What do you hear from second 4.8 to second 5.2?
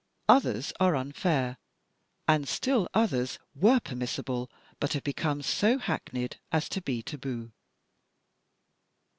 have